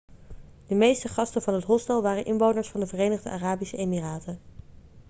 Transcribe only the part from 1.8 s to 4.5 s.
waren inwoners van de verenigde arabische emiraten